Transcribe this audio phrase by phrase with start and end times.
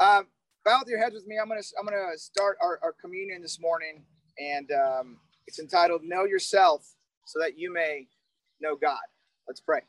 [0.00, 0.28] Um,
[0.64, 1.38] bow with your heads with me.
[1.42, 4.04] I'm gonna I'm gonna start our, our communion this morning,
[4.38, 6.86] and um, it's entitled "Know Yourself,
[7.26, 8.08] so that you may
[8.60, 9.00] know God."
[9.48, 9.82] Let's pray.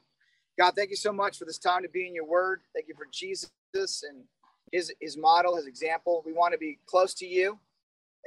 [0.60, 2.62] God, thank you so much for this time to be in your Word.
[2.76, 4.26] Thank you for Jesus and
[4.71, 6.24] his his model, his example.
[6.26, 7.60] We want to be close to you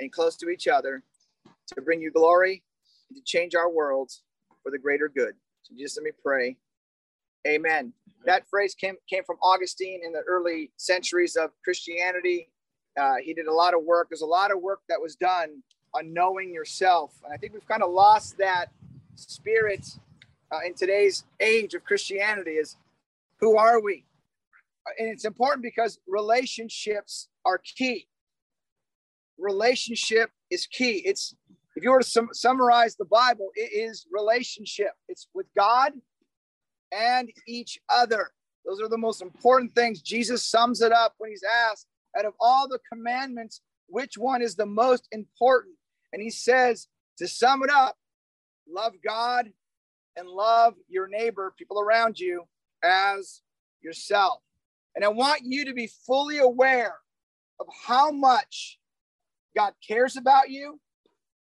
[0.01, 1.03] and close to each other
[1.75, 2.63] to bring you glory
[3.11, 4.23] and to change our worlds
[4.63, 5.35] for the greater good.
[5.63, 6.57] So just let me pray.
[7.47, 7.93] Amen.
[8.25, 12.49] That phrase came, came from Augustine in the early centuries of Christianity.
[12.99, 14.09] Uh, he did a lot of work.
[14.11, 15.63] There's a lot of work that was done
[15.95, 17.13] on knowing yourself.
[17.25, 18.71] And I think we've kind of lost that
[19.15, 19.87] spirit
[20.51, 22.77] uh, in today's age of Christianity is
[23.41, 24.05] who are we?
[24.99, 28.07] And it's important because relationships are key.
[29.39, 31.03] Relationship is key.
[31.05, 31.35] It's
[31.77, 34.93] if you were to sum, summarize the Bible, it is relationship.
[35.09, 35.93] It's with God
[36.95, 38.31] and each other.
[38.65, 40.01] Those are the most important things.
[40.01, 41.87] Jesus sums it up when he's asked,
[42.17, 45.75] out of all the commandments, which one is the most important?
[46.13, 46.87] And he says,
[47.19, 47.97] to sum it up,
[48.69, 49.51] love God
[50.17, 52.45] and love your neighbor, people around you,
[52.83, 53.43] as
[53.83, 54.41] yourself.
[54.95, 56.95] And I want you to be fully aware
[57.59, 58.79] of how much
[59.57, 60.81] God cares about you,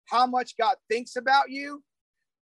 [0.06, 1.82] how much God thinks about you,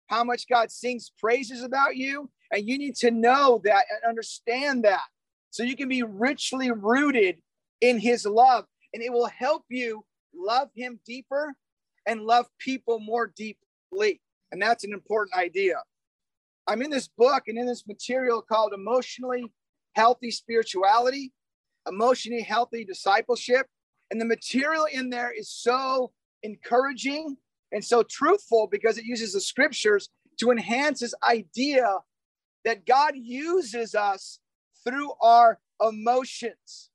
[0.06, 4.84] how much God sings praises about you, and you need to know that and understand
[4.84, 5.02] that
[5.50, 7.38] so you can be richly rooted
[7.80, 8.64] in his love.
[8.94, 11.54] And it will help you love him deeper
[12.06, 14.20] and love people more deeply.
[14.50, 15.76] And that's an important idea.
[16.66, 19.52] I'm in this book and in this material called Emotionally
[19.94, 21.32] Healthy Spirituality,
[21.86, 23.66] Emotionally Healthy Discipleship.
[24.10, 26.12] And the material in there is so
[26.42, 27.36] encouraging
[27.72, 30.08] and so truthful because it uses the scriptures
[30.40, 31.98] to enhance this idea
[32.64, 34.40] that God uses us
[34.84, 36.90] through our emotions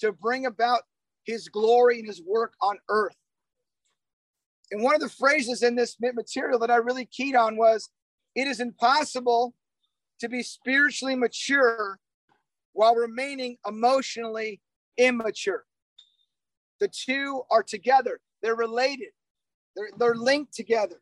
[0.00, 0.82] to bring about
[1.24, 3.16] his glory and his work on earth.
[4.70, 7.88] And one of the phrases in this material that I really keyed on was
[8.34, 9.54] it is impossible
[10.20, 11.98] to be spiritually mature
[12.72, 14.60] while remaining emotionally
[14.98, 15.64] immature.
[16.80, 19.10] The two are together, they're related,
[19.74, 21.00] they're, they're linked together.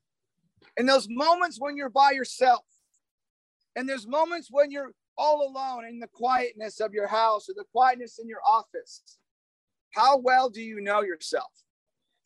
[0.76, 2.64] In those moments when you're by yourself,
[3.76, 7.64] and there's moments when you're all alone in the quietness of your house or the
[7.72, 9.02] quietness in your office.
[9.92, 11.50] How well do you know yourself?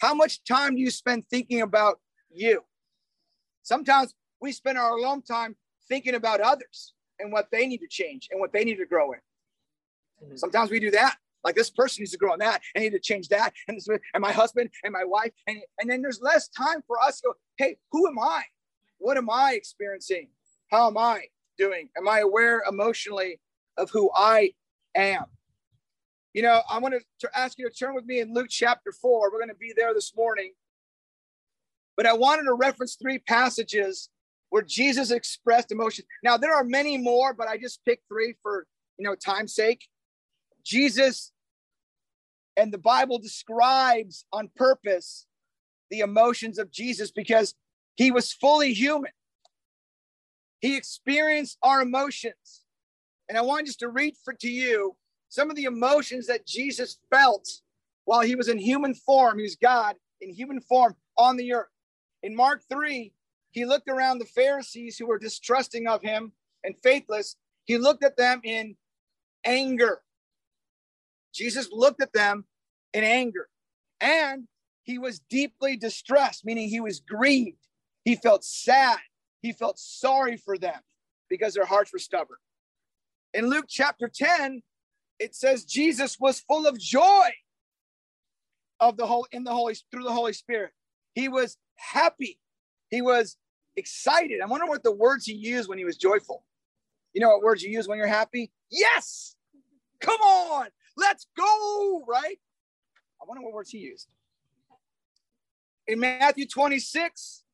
[0.01, 1.99] How much time do you spend thinking about
[2.31, 2.63] you?
[3.63, 5.57] Sometimes we spend our alone time
[5.89, 9.13] thinking about others and what they need to change and what they need to grow
[9.13, 9.19] in.
[10.25, 10.37] Mm-hmm.
[10.37, 11.17] Sometimes we do that.
[11.45, 12.63] Like this person needs to grow in that.
[12.77, 13.53] I need to change that.
[13.69, 15.33] And this, and my husband and my wife.
[15.47, 18.43] And, and then there's less time for us to go, hey, who am I?
[18.99, 20.29] What am I experiencing?
[20.71, 21.25] How am I?
[21.59, 21.89] Doing?
[21.97, 23.41] Am I aware emotionally
[23.77, 24.53] of who I
[24.95, 25.25] am?
[26.35, 29.31] You know, I want to ask you to turn with me in Luke chapter 4.
[29.33, 30.53] We're going to be there this morning.
[31.97, 34.09] But I wanted to reference three passages
[34.51, 36.05] where Jesus expressed emotion.
[36.23, 38.67] Now, there are many more, but I just picked three for,
[38.99, 39.87] you know, time's sake.
[40.65, 41.33] Jesus
[42.57, 45.27] and the Bible describes on purpose
[45.91, 47.55] the emotions of Jesus because
[47.97, 49.13] he was fully human.
[50.61, 52.65] He experienced our emotions.
[53.29, 54.97] And I want just to read for to you
[55.29, 57.47] some of the emotions that Jesus felt
[58.05, 59.39] while he was in human form.
[59.39, 61.69] He was God in human form on the earth.
[62.23, 63.13] In Mark 3,
[63.51, 66.33] he looked around the Pharisees who were distrusting of him
[66.65, 67.37] and faithless.
[67.65, 68.77] He looked at them in
[69.45, 70.01] anger.
[71.35, 72.45] Jesus looked at them
[72.93, 73.49] in anger.
[74.01, 74.49] And
[74.83, 77.59] he was deeply distressed, meaning he was grieved.
[78.05, 78.99] He felt sad.
[79.41, 80.81] He felt sorry for them
[81.29, 82.39] because their hearts were stubborn.
[83.35, 84.63] In Luke chapter 10,
[85.19, 87.29] it says Jesus was full of joy
[88.81, 90.73] of the whole in the Holy through the Holy Spirit.
[91.15, 92.39] He was happy.
[92.91, 93.37] He was
[93.77, 94.41] excited.
[94.41, 96.45] I wonder what the words he used when he was joyful.
[97.13, 98.51] You know what words you use when you're happy?
[98.71, 99.37] Yes.
[100.01, 100.69] Come on.
[100.97, 102.39] Let's go, right?
[103.21, 104.09] I wonder what words he used.
[105.87, 107.45] In Matthew 26,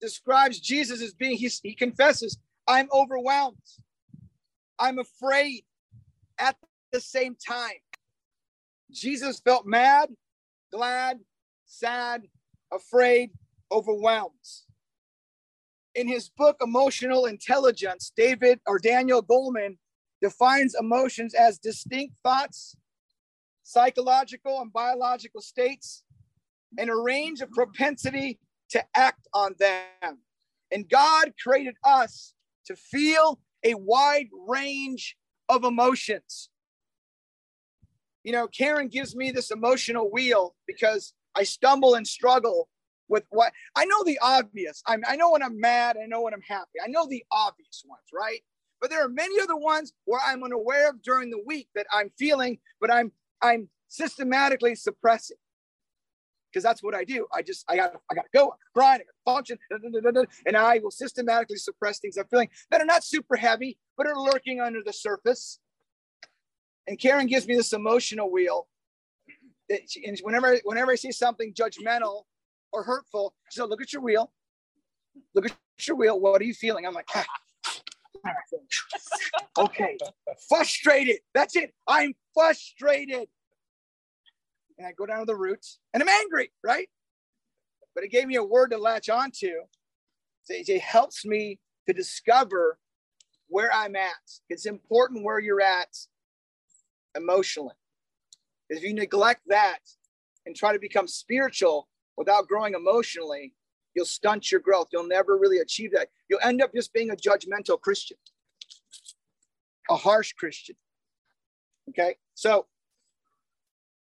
[0.00, 3.58] describes Jesus as being, he, he confesses, I'm overwhelmed.
[4.78, 5.64] I'm afraid
[6.38, 6.56] at
[6.92, 7.80] the same time.
[8.90, 10.08] Jesus felt mad,
[10.72, 11.20] glad,
[11.66, 12.22] sad,
[12.72, 13.30] afraid,
[13.70, 14.34] overwhelmed.
[15.94, 19.76] In his book, Emotional Intelligence, David or Daniel Goleman
[20.22, 22.76] defines emotions as distinct thoughts,
[23.62, 26.04] psychological and biological states,
[26.78, 28.38] and a range of propensity
[28.70, 30.18] to act on them.
[30.72, 32.34] And God created us
[32.66, 35.16] to feel a wide range
[35.48, 36.48] of emotions.
[38.24, 42.68] you know, Karen gives me this emotional wheel because I stumble and struggle
[43.08, 44.82] with what I know the obvious.
[44.86, 46.78] I'm, I know when I'm mad, I know when I'm happy.
[46.84, 48.40] I know the obvious ones, right?
[48.80, 52.10] But there are many other ones where I'm unaware of during the week that I'm
[52.18, 53.12] feeling, but I'm
[53.42, 55.36] I'm systematically suppressing
[56.50, 57.26] because that's what I do.
[57.32, 59.58] I just I got I got to go, grind, function,
[60.46, 64.16] and I will systematically suppress things I'm feeling that are not super heavy, but are
[64.16, 65.58] lurking under the surface.
[66.86, 68.68] And Karen gives me this emotional wheel.
[69.68, 72.24] that and whenever whenever I see something judgmental
[72.72, 74.32] or hurtful, she said, "Look at your wheel.
[75.34, 75.56] Look at
[75.86, 76.18] your wheel.
[76.18, 77.24] What are you feeling?" I'm like, ah.
[79.58, 79.96] okay,
[80.48, 81.20] frustrated.
[81.32, 81.72] That's it.
[81.86, 83.28] I'm frustrated
[84.80, 86.88] and I go down to the roots and I'm angry, right?
[87.94, 89.50] But it gave me a word to latch onto.
[90.48, 92.78] It helps me to discover
[93.48, 94.14] where I'm at.
[94.48, 95.94] It's important where you're at
[97.14, 97.74] emotionally.
[98.70, 99.80] If you neglect that
[100.46, 101.86] and try to become spiritual
[102.16, 103.52] without growing emotionally,
[103.94, 104.86] you'll stunt your growth.
[104.92, 106.08] You'll never really achieve that.
[106.30, 108.16] You'll end up just being a judgmental Christian,
[109.90, 110.76] a harsh Christian.
[111.90, 112.14] Okay.
[112.34, 112.66] So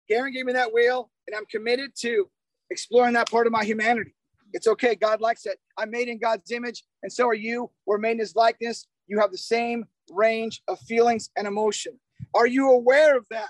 [0.10, 2.30] Karen gave me that wheel, and I'm committed to
[2.72, 4.16] exploring that part of my humanity.
[4.54, 4.96] It's okay.
[4.96, 5.60] God likes it.
[5.78, 7.70] I'm made in God's image, and so are you.
[7.86, 8.88] We're made in his likeness.
[9.08, 12.00] You have the same range of feelings and emotion.
[12.34, 13.50] Are you aware of that?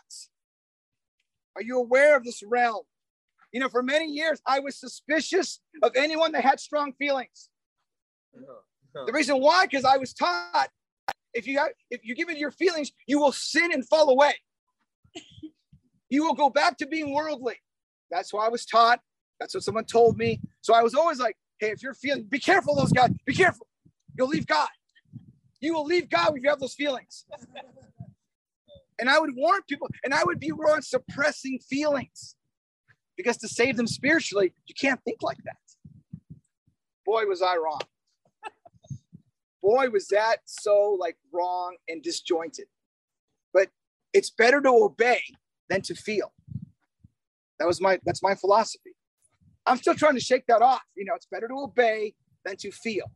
[1.55, 2.83] Are you aware of this realm?
[3.53, 7.49] You know, for many years, I was suspicious of anyone that had strong feelings.
[8.93, 10.69] The reason why, because I was taught
[11.33, 14.33] if you have, if you give it your feelings, you will sin and fall away
[16.09, 17.55] you will go back to being worldly.
[18.11, 18.99] That's what I was taught.
[19.39, 20.41] That's what someone told me.
[20.61, 23.67] So I was always like, hey, if you're feeling, be careful, those guys, be careful.
[24.17, 24.69] You'll leave God.
[25.61, 27.25] You will leave God if you have those feelings.
[28.99, 32.35] and I would warn people, and I would be on suppressing feelings
[33.15, 35.57] because to save them spiritually, you can't think like that.
[37.05, 37.81] Boy, was I wrong.
[39.61, 42.67] Boy, was that so like wrong and disjointed.
[43.53, 43.69] But
[44.13, 45.21] it's better to obey
[45.69, 46.33] than to feel.
[47.59, 48.95] That was my that's my philosophy.
[49.65, 50.81] I'm still trying to shake that off.
[50.95, 53.11] You know, it's better to obey than to feel.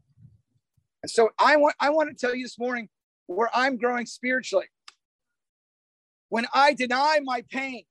[1.02, 2.90] And so I want I want to tell you this morning
[3.28, 4.68] where I'm growing spiritually.
[6.30, 7.84] When I deny my pain,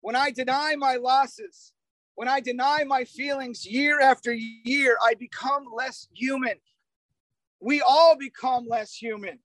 [0.00, 1.72] when I deny my losses,
[2.14, 6.54] when I deny my feelings year after year, I become less human.
[7.60, 9.40] We all become less human.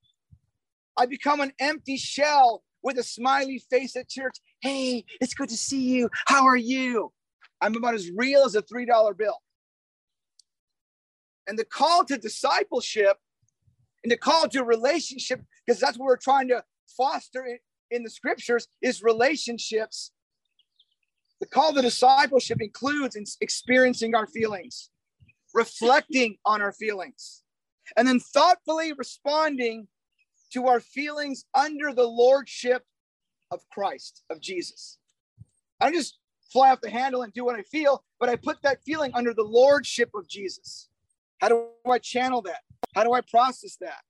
[0.98, 4.38] I become an empty shell with a smiley face at church.
[4.62, 6.10] Hey, it's good to see you.
[6.26, 7.12] How are you?
[7.62, 9.38] I'm about as real as a $3 bill.
[11.48, 13.18] And the call to discipleship
[14.04, 16.64] and the call to relationship, because that's what we're trying to
[16.98, 17.58] foster
[17.90, 20.12] in, the scriptures, is relationships.
[21.40, 24.90] The call to discipleship includes experiencing our feelings,
[25.54, 27.44] reflecting on our feelings,
[27.96, 29.88] and then thoughtfully responding
[30.54, 32.84] to our feelings under the lordship
[33.52, 34.98] of Christ, of Jesus.
[35.80, 36.18] I don't just
[36.52, 39.34] fly off the handle and do what I feel, but I put that feeling under
[39.34, 40.90] the lordship of Jesus.
[41.40, 42.62] How do I channel that?
[42.96, 44.02] How do I process that?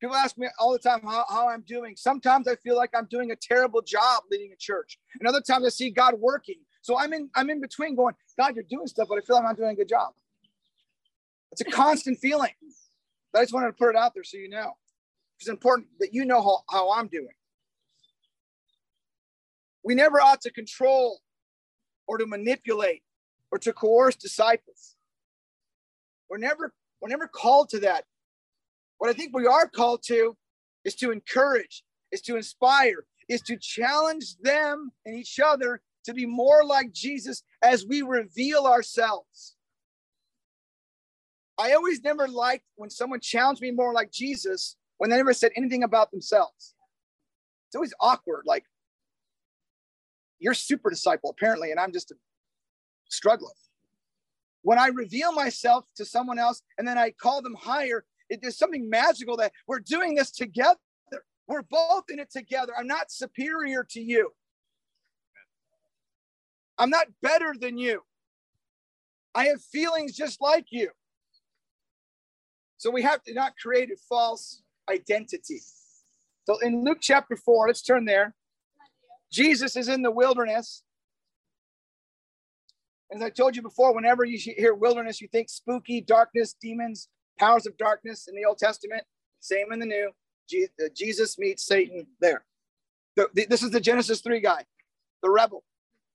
[0.00, 1.96] People ask me all the time how, how I'm doing.
[1.96, 4.98] Sometimes I feel like I'm doing a terrible job leading a church.
[5.18, 6.56] And other times I see God working.
[6.82, 9.44] So I'm in I'm in between going, God, you're doing stuff, but I feel like
[9.44, 10.12] I'm not doing a good job.
[11.50, 12.52] It's a constant feeling.
[13.34, 14.72] I just wanted to put it out there so you know.
[15.38, 17.28] It's important that you know how, how I'm doing.
[19.84, 21.20] We never ought to control
[22.08, 23.02] or to manipulate
[23.50, 24.96] or to coerce disciples.
[26.28, 28.04] We're never, we're never called to that.
[28.98, 30.36] What I think we are called to
[30.84, 36.26] is to encourage, is to inspire, is to challenge them and each other to be
[36.26, 39.55] more like Jesus as we reveal ourselves.
[41.58, 45.52] I always never liked when someone challenged me more like Jesus when they never said
[45.56, 46.74] anything about themselves.
[47.68, 48.42] It's always awkward.
[48.46, 48.64] Like,
[50.38, 52.12] you're super disciple, apparently, and I'm just
[53.08, 53.54] struggling.
[54.62, 58.58] When I reveal myself to someone else and then I call them higher, it, there's
[58.58, 60.78] something magical that we're doing this together.
[61.48, 62.72] We're both in it together.
[62.76, 64.32] I'm not superior to you.
[66.78, 68.02] I'm not better than you.
[69.34, 70.90] I have feelings just like you.
[72.78, 75.60] So we have to not create a false identity.
[76.44, 78.34] So in Luke chapter 4, let's turn there.
[79.32, 80.82] Jesus is in the wilderness.
[83.12, 87.66] As I told you before, whenever you hear wilderness, you think spooky, darkness, demons, powers
[87.66, 89.02] of darkness in the Old Testament.
[89.40, 90.10] Same in the New.
[90.80, 92.44] Uh, Jesus meets Satan there.
[93.16, 94.64] The, the, this is the Genesis 3 guy,
[95.22, 95.64] the rebel,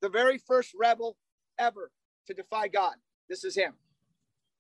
[0.02, 1.18] the very first rebel
[1.60, 1.92] ever
[2.28, 2.94] to defy God.
[3.30, 3.74] This is him.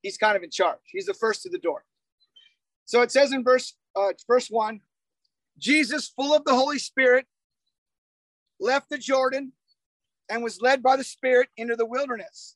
[0.01, 0.79] He's kind of in charge.
[0.85, 1.83] He's the first to the door.
[2.85, 4.81] So it says in verse uh, verse one,
[5.57, 7.25] Jesus, full of the Holy Spirit,
[8.59, 9.53] left the Jordan
[10.29, 12.55] and was led by the Spirit into the wilderness,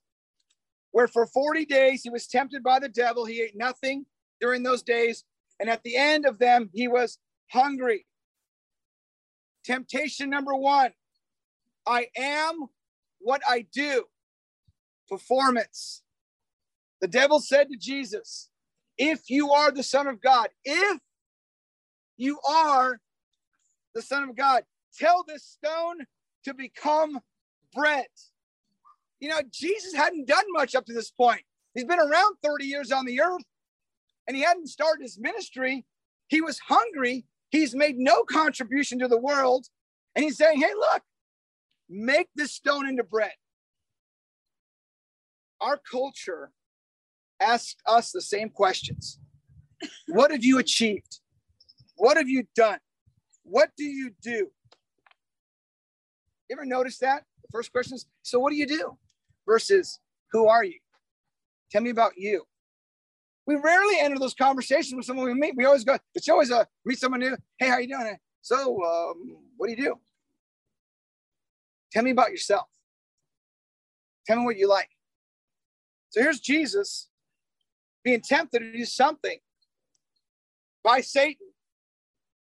[0.91, 3.25] where for 40 days he was tempted by the devil.
[3.25, 4.05] He ate nothing
[4.39, 5.23] during those days.
[5.59, 7.17] And at the end of them, he was
[7.51, 8.05] hungry.
[9.63, 10.91] Temptation number one
[11.87, 12.67] I am
[13.19, 14.05] what I do.
[15.09, 16.01] Performance.
[17.01, 18.49] The devil said to Jesus,
[18.97, 20.99] If you are the Son of God, if
[22.17, 22.99] you are
[23.93, 24.63] the Son of God,
[24.97, 26.05] tell this stone
[26.45, 27.19] to become
[27.73, 28.05] bread.
[29.19, 31.41] You know, Jesus hadn't done much up to this point.
[31.73, 33.43] He's been around 30 years on the earth
[34.27, 35.85] and he hadn't started his ministry.
[36.27, 37.25] He was hungry.
[37.49, 39.67] He's made no contribution to the world.
[40.15, 41.03] And he's saying, hey, look,
[41.89, 43.33] make this stone into bread.
[45.61, 46.51] Our culture
[47.41, 49.19] asks us the same questions
[50.07, 51.19] What have you achieved?
[51.97, 52.79] What have you done?
[53.43, 54.49] What do you do?
[56.49, 57.23] You ever notice that?
[57.43, 58.97] The first question is, so what do you do?
[59.47, 59.99] Versus,
[60.31, 60.79] who are you?
[61.71, 62.43] Tell me about you.
[63.47, 65.55] We rarely enter those conversations with someone we meet.
[65.55, 67.37] We always go, it's always a meet someone new.
[67.59, 68.17] Hey, how you doing?
[68.41, 69.95] So, um, what do you do?
[71.91, 72.67] Tell me about yourself.
[74.25, 74.89] Tell me what you like.
[76.09, 77.09] So here's Jesus
[78.05, 79.39] being tempted to do something
[80.83, 81.47] by Satan,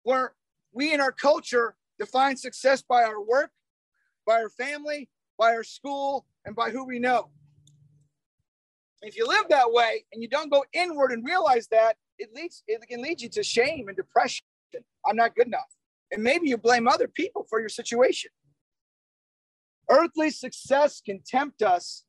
[0.04, 0.34] where
[0.72, 3.50] we in our culture define success by our work,
[4.26, 7.32] by our family, by our school, and by who we know.
[9.02, 12.64] If you live that way and you don't go inward and realize that, it leads
[12.68, 14.46] it can lead you to shame and depression.
[15.06, 15.76] I'm not good enough.
[16.12, 18.32] And maybe you blame other people for your situation.
[19.90, 22.04] Earthly success can tempt us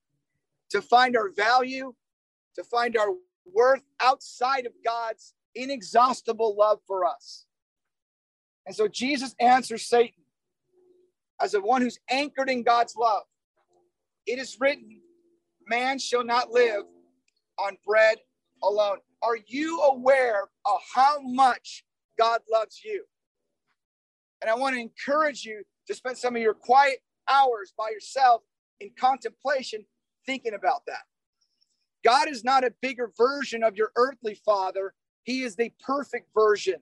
[0.71, 1.95] to find our value,
[2.57, 3.09] to find our
[3.55, 7.47] worth outside of God's inexhaustible love for us.
[8.67, 10.25] And so Jesus answers Satan
[11.41, 13.23] as the one who's anchored in God's love.
[14.27, 15.01] It is written,
[15.67, 16.83] man shall not live
[17.59, 18.19] on bread
[18.63, 18.99] alone.
[19.23, 21.85] Are you aware of how much
[22.19, 23.05] God loves you?
[24.43, 28.43] And I want to encourage you to spend some of your quiet hours by yourself
[28.81, 29.85] in contemplation,
[30.27, 31.03] thinking about that.
[32.05, 36.77] God is not a bigger version of your earthly father, He is the perfect version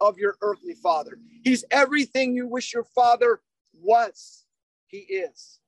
[0.00, 1.18] of your earthly father.
[1.42, 3.40] He's everything you wish your father
[3.80, 4.44] was.
[4.86, 5.58] He is.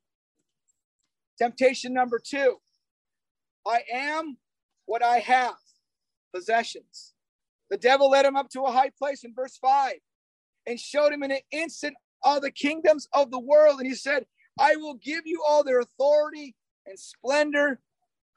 [1.38, 2.60] Temptation number two
[3.66, 4.36] I am
[4.86, 5.54] what I have
[6.34, 7.14] possessions.
[7.70, 9.94] The devil led him up to a high place in verse 5
[10.66, 13.78] and showed him in an instant all the kingdoms of the world.
[13.78, 14.26] And he said,
[14.58, 17.80] I will give you all their authority and splendor.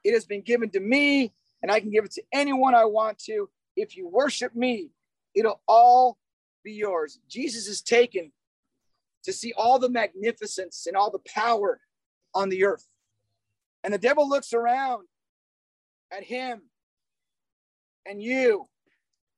[0.04, 1.32] It has been given to me,
[1.62, 3.48] and I can give it to anyone I want to.
[3.76, 4.90] If you worship me,
[5.34, 6.18] it'll all
[6.62, 7.18] be yours.
[7.28, 8.30] Jesus is taken
[9.24, 11.80] to see all the magnificence and all the power
[12.34, 12.86] on the earth.
[13.82, 15.06] And the devil looks around
[16.10, 16.62] at him
[18.06, 18.66] and you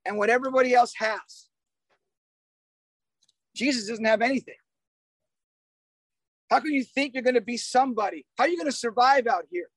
[0.05, 1.49] and what everybody else has.
[3.55, 4.55] Jesus doesn't have anything.
[6.49, 8.25] How can you think you're going to be somebody?
[8.37, 9.69] How are you going to survive out here?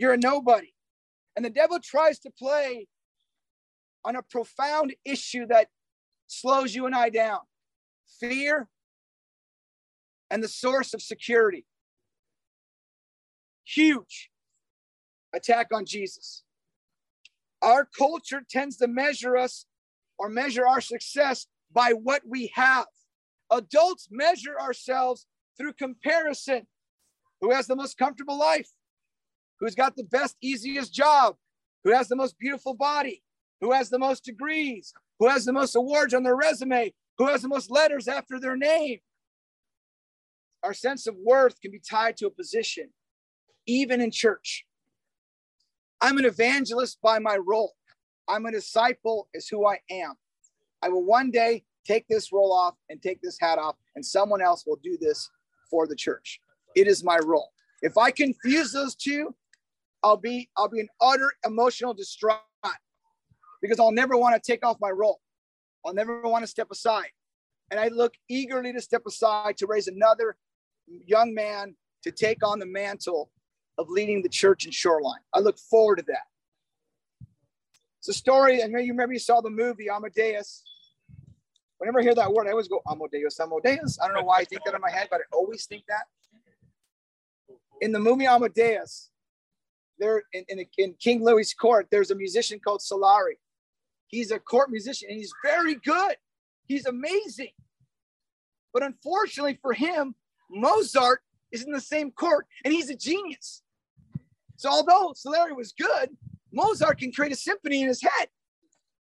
[0.00, 0.72] You're a nobody.
[1.36, 2.88] And the devil tries to play
[4.02, 5.68] on a profound issue that
[6.26, 7.40] slows you and I down
[8.18, 8.68] fear
[10.30, 11.66] and the source of security.
[13.64, 14.30] Huge
[15.34, 16.44] attack on Jesus.
[17.60, 19.66] Our culture tends to measure us
[20.18, 22.86] or measure our success by what we have.
[23.50, 25.26] Adults measure ourselves
[25.58, 26.66] through comparison.
[27.42, 28.70] Who has the most comfortable life?
[29.60, 31.36] Who's got the best, easiest job?
[31.84, 33.22] Who has the most beautiful body?
[33.60, 34.92] Who has the most degrees?
[35.18, 36.94] Who has the most awards on their resume?
[37.18, 39.00] Who has the most letters after their name?
[40.62, 42.90] Our sense of worth can be tied to a position,
[43.66, 44.64] even in church.
[46.00, 47.74] I'm an evangelist by my role.
[48.28, 50.14] I'm a disciple is who I am.
[50.82, 54.40] I will one day take this role off and take this hat off, and someone
[54.40, 55.28] else will do this
[55.70, 56.40] for the church.
[56.74, 57.50] It is my role.
[57.82, 59.34] If I confuse those two,
[60.02, 62.40] I'll be I'll be an utter emotional distraught
[63.60, 65.20] because I'll never want to take off my role.
[65.84, 67.10] I'll never want to step aside.
[67.70, 70.36] And I look eagerly to step aside to raise another
[71.06, 73.30] young man to take on the mantle
[73.78, 75.20] of leading the church in Shoreline.
[75.32, 77.26] I look forward to that.
[77.98, 80.64] It's a story, and you remember you saw the movie Amadeus.
[81.78, 83.98] Whenever I hear that word, I always go, Amadeus, Amadeus.
[84.02, 86.04] I don't know why I think that in my head, but I always think that.
[87.82, 89.09] In the movie Amadeus,
[90.00, 93.38] there in, in, in King Louis' court, there's a musician called Salieri.
[94.08, 96.16] He's a court musician and he's very good.
[96.66, 97.52] He's amazing.
[98.72, 100.14] But unfortunately for him,
[100.50, 101.20] Mozart
[101.52, 103.62] is in the same court and he's a genius.
[104.56, 106.10] So although Salieri was good,
[106.52, 108.28] Mozart can create a symphony in his head.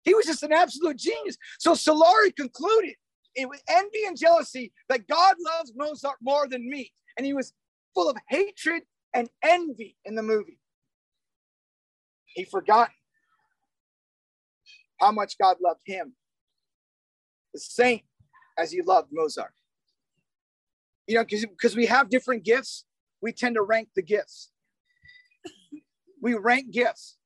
[0.04, 1.38] He was just an absolute genius.
[1.58, 2.96] So Salieri concluded
[3.36, 6.92] it was envy and jealousy that God loves Mozart more than me.
[7.18, 7.54] And he was
[7.94, 10.59] full of hatred and envy in the movie.
[12.34, 12.90] He forgot
[15.00, 16.14] how much God loved him,
[17.54, 18.02] the same
[18.58, 19.54] as he loved Mozart.
[21.08, 22.86] You know, because we have different gifts,
[23.22, 24.52] we tend to rank the gifts.
[26.22, 27.18] We rank gifts.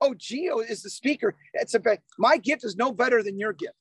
[0.00, 1.36] Oh, Geo is the speaker.
[1.54, 1.80] It's a
[2.18, 3.76] my gift is no better than your gift.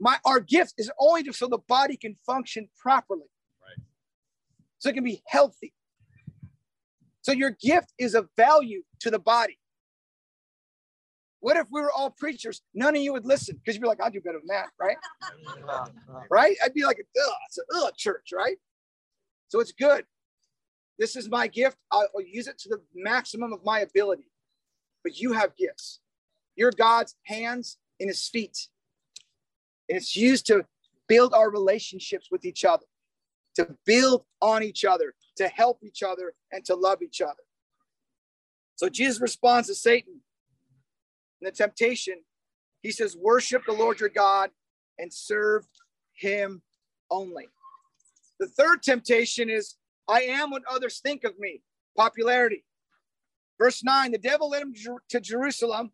[0.00, 3.30] My our gift is only to so the body can function properly.
[3.62, 3.86] Right.
[4.78, 5.72] So it can be healthy.
[7.26, 9.58] So your gift is of value to the body.
[11.40, 12.62] What if we were all preachers?
[12.72, 14.96] None of you would listen because you'd be like, I'll do better than that, right?
[16.30, 16.56] right?
[16.64, 18.58] I'd be like, ugh, it's a ugh church, right?
[19.48, 20.04] So it's good.
[21.00, 21.76] This is my gift.
[21.90, 24.30] I'll use it to the maximum of my ability.
[25.02, 25.98] But you have gifts.
[26.54, 28.68] You're God's hands and his feet.
[29.88, 30.64] And it's used to
[31.08, 32.86] build our relationships with each other,
[33.56, 37.34] to build on each other, to help each other, and to love each other.
[38.76, 40.20] So Jesus responds to Satan
[41.40, 42.22] in the temptation,
[42.82, 44.50] he says, Worship the Lord your God
[44.98, 45.66] and serve
[46.14, 46.62] him
[47.10, 47.48] only.
[48.38, 49.76] The third temptation is,
[50.08, 51.62] I am what others think of me,
[51.96, 52.64] popularity.
[53.58, 54.74] Verse 9 the devil led him
[55.08, 55.92] to Jerusalem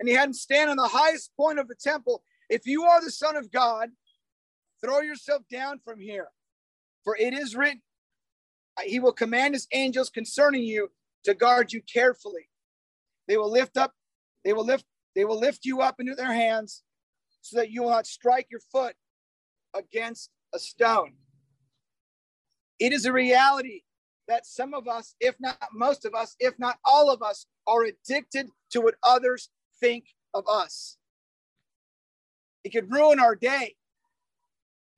[0.00, 2.22] and he had him stand on the highest point of the temple.
[2.48, 3.90] If you are the Son of God,
[4.82, 6.28] throw yourself down from here,
[7.04, 7.82] for it is written,
[8.84, 10.90] He will command His angels concerning you
[11.24, 12.48] to guard you carefully.
[13.28, 13.92] They will lift up
[14.44, 14.84] they will lift
[15.16, 16.82] they will lift you up into their hands
[17.40, 18.94] so that you will not strike your foot
[19.74, 21.14] against a stone.
[22.78, 23.82] It is a reality
[24.28, 27.84] that some of us, if not most of us, if not all of us, are
[27.84, 29.48] addicted to what others
[29.80, 30.98] think of us.
[32.64, 33.76] It could ruin our day.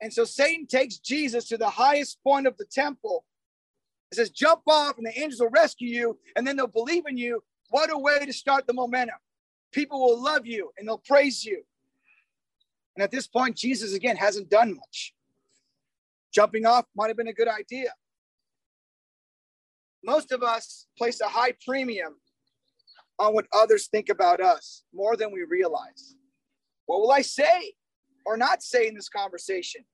[0.01, 3.25] And so Satan takes Jesus to the highest point of the temple.
[4.11, 7.17] He says, Jump off, and the angels will rescue you, and then they'll believe in
[7.17, 7.43] you.
[7.71, 9.17] What a way to start the momentum
[9.73, 11.63] people will love you and they'll praise you.
[12.97, 15.15] And at this point, Jesus again hasn't done much.
[16.33, 17.93] Jumping off might have been a good idea.
[20.05, 22.17] Most of us place a high premium
[23.19, 26.15] on what others think about us more than we realize.
[26.87, 27.75] What will I say
[28.25, 29.85] or not say in this conversation?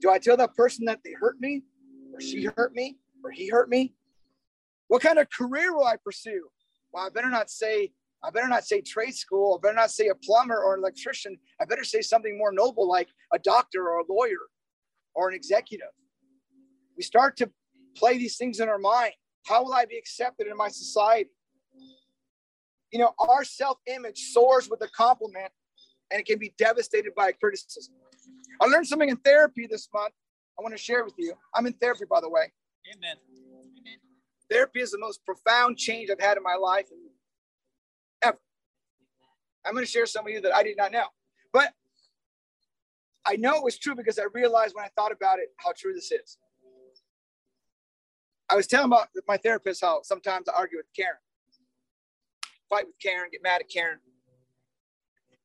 [0.00, 1.62] Do I tell that person that they hurt me
[2.12, 3.94] or she hurt me or he hurt me?
[4.88, 6.48] What kind of career will I pursue?
[6.92, 9.58] Well, I better not say I better not say trade school.
[9.58, 11.36] I better not say a plumber or an electrician.
[11.60, 14.48] I better say something more noble like a doctor or a lawyer
[15.14, 15.88] or an executive.
[16.96, 17.50] We start to
[17.94, 19.12] play these things in our mind.
[19.46, 21.30] How will I be accepted in my society?
[22.92, 25.52] You know, our self image soars with a compliment
[26.10, 27.94] and it can be devastated by a criticism.
[28.60, 30.14] I learned something in therapy this month.
[30.58, 31.34] I want to share with you.
[31.54, 32.52] I'm in therapy, by the way.
[32.92, 33.16] Amen.
[34.50, 36.86] Therapy is the most profound change I've had in my life.
[38.22, 38.38] Ever.
[39.64, 41.06] I'm going to share some of you that I did not know.
[41.52, 41.72] But
[43.26, 45.94] I know it was true because I realized when I thought about it how true
[45.94, 46.38] this is.
[48.50, 51.16] I was telling about my therapist how sometimes I argue with Karen,
[52.68, 53.98] fight with Karen, get mad at Karen.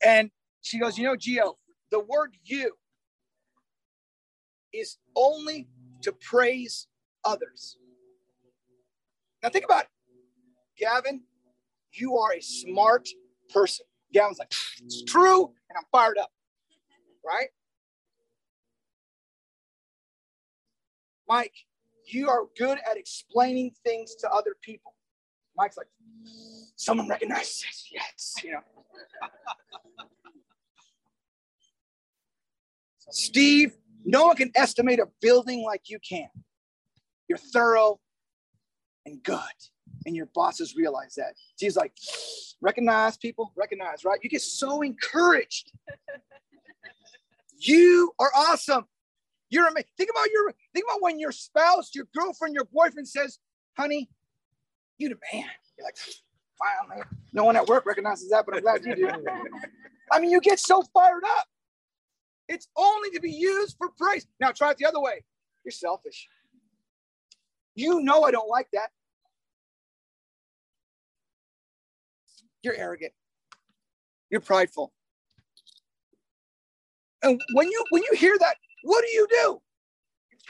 [0.03, 0.29] And
[0.61, 1.55] she goes, You know, Geo,
[1.91, 2.73] the word you
[4.73, 5.69] is only
[6.01, 6.87] to praise
[7.25, 7.77] others.
[9.43, 9.89] Now think about it.
[10.77, 11.21] Gavin,
[11.93, 13.07] you are a smart
[13.53, 13.85] person.
[14.13, 14.51] Gavin's like,
[14.83, 16.31] it's true, and I'm fired up,
[17.25, 17.49] right?
[21.27, 21.53] Mike,
[22.05, 24.95] you are good at explaining things to other people.
[25.55, 25.87] Mike's like,
[26.75, 27.85] someone recognizes this.
[27.91, 28.59] Yes, you know.
[33.11, 36.29] Steve, no one can estimate a building like you can.
[37.29, 37.99] You're thorough
[39.05, 39.39] and good
[40.05, 41.35] and your bosses realize that.
[41.59, 41.93] She's like,
[42.61, 44.19] recognize people, recognize, right?
[44.21, 45.71] You get so encouraged.
[47.57, 48.85] you are awesome.
[49.49, 49.89] You're amazing.
[49.97, 53.39] Think about your think about when your spouse, your girlfriend, your boyfriend says,
[53.77, 54.09] honey,
[54.97, 55.45] you the man.
[55.77, 55.97] You're like,
[56.59, 57.03] finally.
[57.33, 59.09] No one at work recognizes that, but I'm glad you do.
[60.11, 61.45] I mean, you get so fired up.
[62.47, 64.25] It's only to be used for praise.
[64.39, 65.23] Now try it the other way.
[65.63, 66.27] You're selfish.
[67.75, 68.89] You know I don't like that.
[72.61, 73.13] You're arrogant.
[74.29, 74.93] You're prideful.
[77.23, 79.61] And when you when you hear that, what do you do?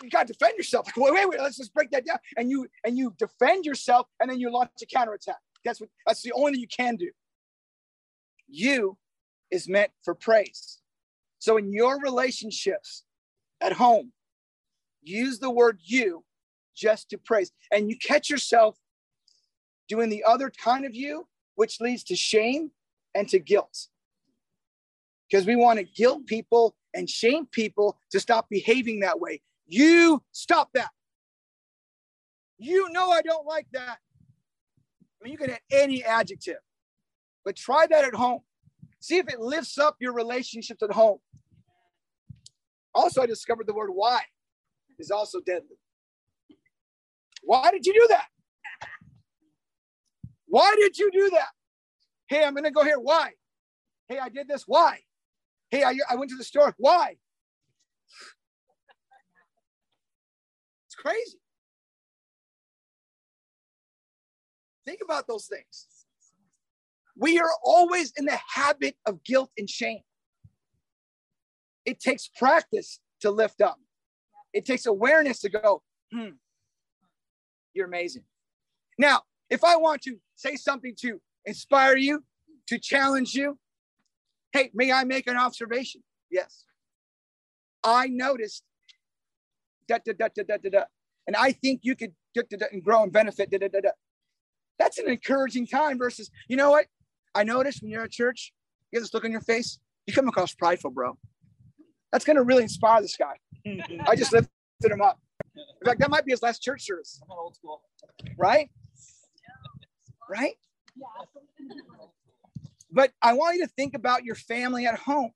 [0.03, 0.87] You got to defend yourself.
[0.87, 2.17] Like, wait, wait, wait, let's just break that down.
[2.37, 5.37] And you and you defend yourself, and then you launch a counterattack.
[5.65, 7.11] That's what that's the only thing you can do.
[8.47, 8.97] You
[9.51, 10.79] is meant for praise.
[11.39, 13.03] So in your relationships
[13.61, 14.11] at home,
[15.01, 16.23] use the word you
[16.79, 17.51] just to praise.
[17.71, 18.77] And you catch yourself
[19.87, 22.71] doing the other kind of you, which leads to shame
[23.13, 23.87] and to guilt.
[25.29, 29.41] Because we want to guilt people and shame people to stop behaving that way.
[29.67, 30.89] You stop that.
[32.57, 33.99] You know I don't like that.
[35.01, 36.59] I mean, you can add any adjective,
[37.43, 38.39] but try that at home.
[39.01, 41.19] See if it lifts up your relationships at home.
[42.93, 44.21] Also, I discovered the word why
[44.97, 45.77] is also deadly.
[47.43, 48.27] Why did you do that?
[50.47, 51.49] Why did you do that?
[52.27, 52.99] Hey, I'm going to go here.
[52.99, 53.31] Why?
[54.07, 54.63] Hey, I did this.
[54.65, 54.99] Why?
[55.71, 56.73] Hey, I, I went to the store.
[56.77, 57.17] Why?
[60.87, 61.39] It's crazy.
[64.85, 65.87] Think about those things.
[67.15, 69.99] We are always in the habit of guilt and shame.
[71.85, 73.77] It takes practice to lift up.
[74.53, 76.29] It takes awareness to go, hmm,
[77.73, 78.23] you're amazing.
[78.97, 82.23] Now, if I want to say something to inspire you,
[82.67, 83.57] to challenge you,
[84.51, 86.03] hey, may I make an observation?
[86.29, 86.65] Yes.
[87.83, 88.63] I noticed
[89.87, 90.83] da da da da da da, da
[91.27, 93.51] and I think you could da, da, da, and grow and benefit.
[93.51, 93.89] Da, da, da, da.
[94.77, 96.85] That's an encouraging time versus, you know what?
[97.35, 98.53] I noticed when you're at church,
[98.91, 99.77] you get this look on your face,
[100.07, 101.17] you come across prideful, bro.
[102.11, 103.35] That's going to really inspire this guy.
[104.07, 104.49] I just lifted
[104.81, 105.19] him up.
[105.55, 107.21] In fact, that might be his last church service.
[107.23, 107.81] I'm old school.
[108.37, 108.69] Right?
[110.29, 110.55] Right?
[112.91, 115.31] But I want you to think about your family at home.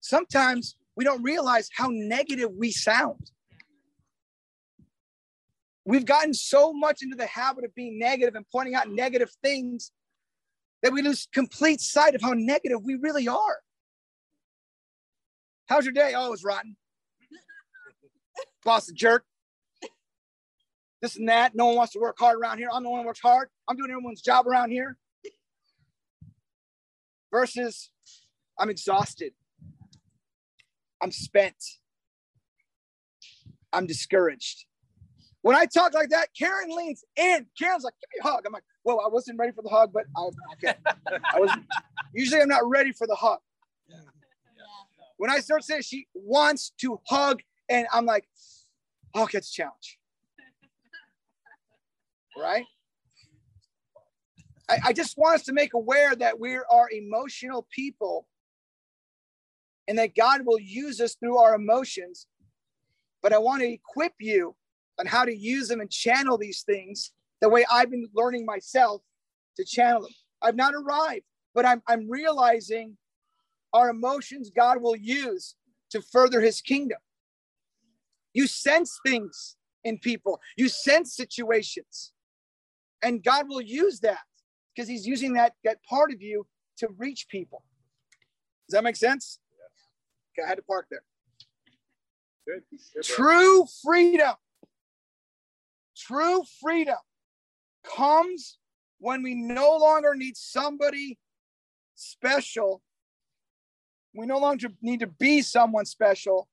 [0.00, 3.30] Sometimes we don't realize how negative we sound.
[5.84, 9.92] We've gotten so much into the habit of being negative and pointing out negative things
[10.82, 13.58] that we lose complete sight of how negative we really are.
[15.68, 16.12] How's your day?
[16.16, 16.76] Oh, it was rotten.
[18.66, 19.24] Boss a jerk.
[21.00, 21.54] This and that.
[21.54, 22.68] No one wants to work hard around here.
[22.72, 23.48] I'm the one who works hard.
[23.68, 24.96] I'm doing everyone's job around here.
[27.30, 27.90] Versus,
[28.58, 29.34] I'm exhausted.
[31.00, 31.54] I'm spent.
[33.72, 34.64] I'm discouraged.
[35.42, 37.46] When I talk like that, Karen leans in.
[37.56, 39.92] Karen's like, "Give me a hug." I'm like, "Well, I wasn't ready for the hug,
[39.92, 40.22] but I,
[40.54, 40.76] okay.
[41.06, 41.56] I was.
[42.12, 43.38] Usually, I'm not ready for the hug."
[45.18, 48.26] When I start saying she wants to hug, and I'm like,
[49.14, 49.98] "Okay, it's a challenge."
[52.38, 52.66] Right?
[54.68, 58.26] I, I just want us to make aware that we are emotional people
[59.88, 62.26] and that God will use us through our emotions.
[63.22, 64.56] But I want to equip you
[64.98, 69.02] on how to use them and channel these things the way I've been learning myself
[69.56, 70.10] to channel them.
[70.42, 72.96] I've not arrived, but I'm, I'm realizing
[73.72, 75.54] our emotions God will use
[75.90, 76.98] to further his kingdom.
[78.36, 82.12] You sense things in people, you sense situations,
[83.02, 84.18] and God will use that
[84.74, 86.46] because he's using that, that part of you
[86.76, 87.62] to reach people.
[88.68, 89.38] Does that make sense?
[89.52, 90.44] Yes.
[90.44, 91.00] Okay, I had to park there.
[92.46, 92.62] Good.
[92.94, 94.34] Good True freedom
[95.96, 96.98] True freedom
[97.84, 98.58] comes
[98.98, 101.18] when we no longer need somebody
[101.94, 102.82] special.
[104.14, 106.48] We no longer need to be someone special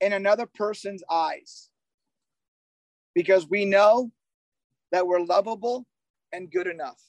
[0.00, 1.68] in another person's eyes
[3.14, 4.10] because we know
[4.92, 5.86] that we're lovable
[6.32, 7.00] and good enough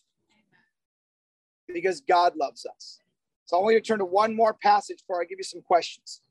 [1.67, 2.99] because God loves us.
[3.45, 5.61] So I want you to turn to one more passage before I give you some
[5.61, 6.21] questions.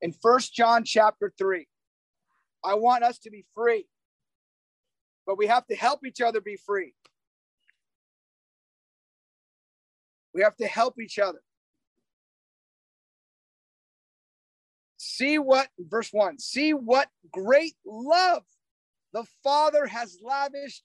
[0.00, 1.66] In First John chapter 3,
[2.64, 3.86] I want us to be free,
[5.26, 6.94] but we have to help each other be free.
[10.34, 11.40] We have to help each other.
[15.16, 18.42] See what, verse one, see what great love
[19.12, 20.82] the Father has lavished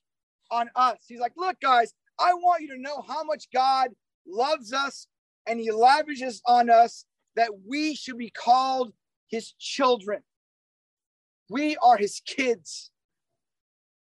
[0.51, 0.97] on us.
[1.07, 3.89] He's like, look, guys, I want you to know how much God
[4.27, 5.07] loves us
[5.47, 7.05] and he lavishes on us
[7.37, 8.93] that we should be called
[9.29, 10.21] his children.
[11.49, 12.91] We are his kids.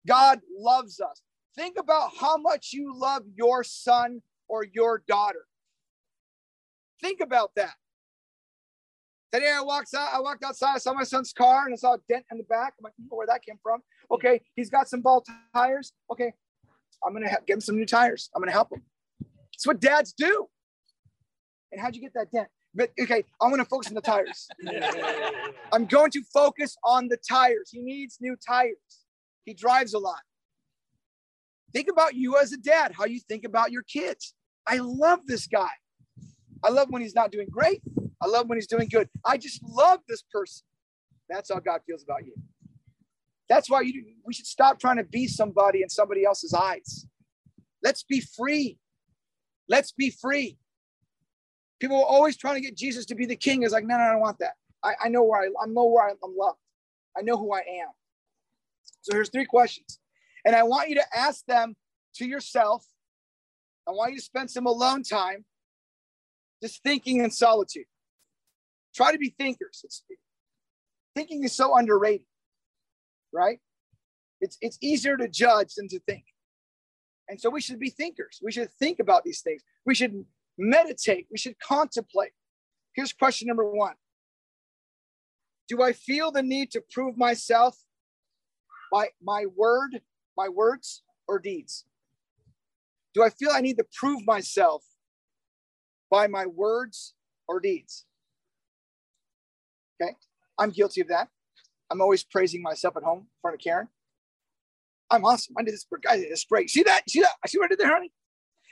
[0.06, 1.20] God loves us.
[1.54, 5.44] Think about how much you love your son or your daughter.
[7.02, 7.74] Think about that.
[9.34, 11.94] Today I walked out, I walked outside, I saw my son's car and I saw
[11.94, 12.74] a dent in the back.
[12.78, 13.80] I'm like, you know where that came from.
[14.08, 14.14] Hmm.
[14.14, 15.92] Okay, he's got some ball tires.
[16.08, 16.32] Okay,
[17.04, 18.30] I'm gonna ha- give him some new tires.
[18.32, 18.82] I'm gonna help him.
[19.52, 20.46] It's what dads do.
[21.72, 22.46] And how'd you get that dent?
[22.76, 24.46] But okay, I'm gonna focus on the tires.
[25.72, 27.70] I'm going to focus on the tires.
[27.72, 28.76] He needs new tires.
[29.44, 30.20] He drives a lot.
[31.72, 34.32] Think about you as a dad, how you think about your kids.
[34.64, 35.72] I love this guy.
[36.62, 37.82] I love when he's not doing great.
[38.24, 39.08] I love when he's doing good.
[39.24, 40.64] I just love this person.
[41.28, 42.32] That's how God feels about you.
[43.50, 47.06] That's why you we should stop trying to be somebody in somebody else's eyes.
[47.82, 48.78] Let's be free.
[49.68, 50.56] Let's be free.
[51.80, 53.62] People are always trying to get Jesus to be the king.
[53.62, 54.54] Is like, no, no, I don't want that.
[54.82, 56.58] I, I know where I, I know where I'm loved.
[57.16, 57.88] I know who I am.
[59.02, 59.98] So here's three questions.
[60.46, 61.76] And I want you to ask them
[62.14, 62.86] to yourself.
[63.86, 65.44] I want you to spend some alone time
[66.62, 67.84] just thinking in solitude.
[68.94, 69.80] Try to be thinkers.
[69.84, 70.04] It's,
[71.14, 72.26] thinking is so underrated,
[73.32, 73.60] right?
[74.40, 76.24] It's, it's easier to judge than to think.
[77.28, 78.40] And so we should be thinkers.
[78.42, 79.62] We should think about these things.
[79.86, 80.24] We should
[80.58, 81.26] meditate.
[81.30, 82.32] We should contemplate.
[82.94, 83.94] Here's question number one
[85.68, 87.78] Do I feel the need to prove myself
[88.92, 90.02] by my word,
[90.36, 91.86] my words, or deeds?
[93.14, 94.84] Do I feel I need to prove myself
[96.10, 97.14] by my words
[97.48, 98.04] or deeds?
[100.04, 100.16] Okay,
[100.58, 101.28] I'm guilty of that.
[101.90, 103.88] I'm always praising myself at home in front of Karen.
[105.10, 105.54] I'm awesome.
[105.58, 105.86] I did this.
[106.08, 106.70] I did this great.
[106.70, 107.08] See that?
[107.08, 107.32] See that?
[107.44, 108.12] I see what I did there, honey.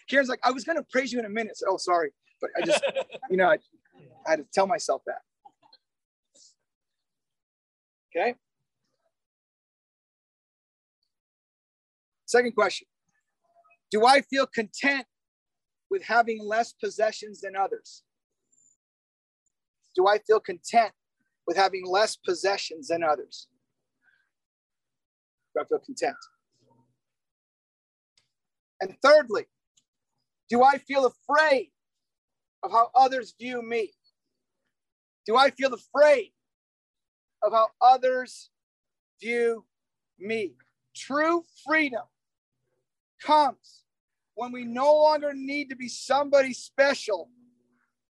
[0.09, 1.57] Karen's like, I was going to praise you in a minute.
[1.57, 2.83] So, oh, sorry, but I just,
[3.31, 3.59] you know, I,
[4.27, 5.19] I had to tell myself that.
[8.15, 8.35] Okay.
[12.27, 12.87] Second question
[13.91, 15.07] Do I feel content
[15.91, 18.03] with having less possessions than others?
[19.95, 20.93] Do I feel content
[21.47, 23.49] with having less possessions than others?
[25.55, 26.17] Do I feel content?
[28.81, 29.47] And thirdly,
[30.49, 31.71] do I feel afraid
[32.63, 33.93] of how others view me?
[35.27, 36.33] Do I feel afraid
[37.43, 38.51] of how others
[39.21, 39.65] view
[40.19, 40.55] me?
[40.97, 42.03] True freedom
[43.25, 43.85] comes
[44.35, 47.31] when we no longer need to be somebody special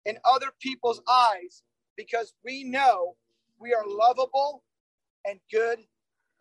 [0.05, 1.63] in other people's eyes
[1.97, 3.17] because we know
[3.59, 4.63] we are lovable
[5.27, 5.79] and good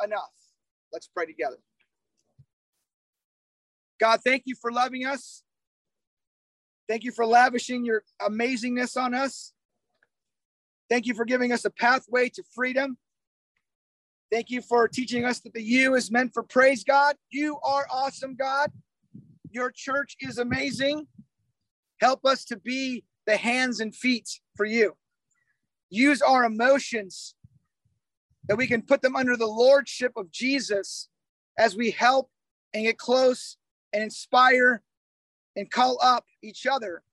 [0.04, 0.34] enough.
[0.92, 1.58] Let's pray together.
[4.00, 5.44] God, thank you for loving us.
[6.88, 9.54] Thank you for lavishing your amazingness on us.
[10.90, 12.98] Thank you for giving us a pathway to freedom.
[14.32, 17.16] Thank you for teaching us that the U is meant for praise, God.
[17.32, 18.72] You are awesome, God.
[19.50, 21.08] Your church is amazing.
[22.02, 24.96] Help us to be the hands and feet for you.
[25.90, 27.36] Use our emotions
[28.48, 31.10] that we can put them under the lordship of Jesus
[31.58, 32.30] as we help
[32.74, 33.58] and get close
[33.94, 34.82] and inspire
[35.56, 37.04] and call up each other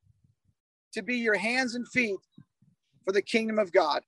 [0.93, 2.17] to be your hands and feet
[3.05, 4.03] for the kingdom of God.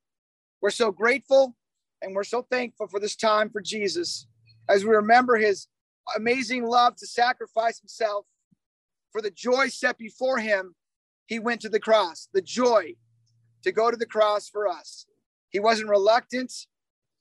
[0.60, 1.56] We're so grateful
[2.02, 4.26] and we're so thankful for this time for Jesus
[4.68, 5.68] as we remember his
[6.16, 8.26] amazing love to sacrifice himself
[9.12, 10.74] for the joy set before him.
[11.26, 12.94] He went to the cross, the joy
[13.64, 15.06] to go to the cross for us.
[15.50, 16.52] He wasn't reluctant,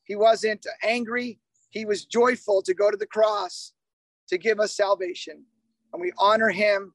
[0.03, 3.73] he wasn't angry, he was joyful to go to the cross
[4.27, 5.43] to give us salvation.
[5.91, 6.93] And we honor him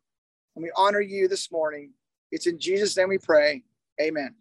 [0.54, 1.92] and we honor you this morning.
[2.30, 3.64] It's in Jesus' name we pray.
[4.00, 4.34] Amen.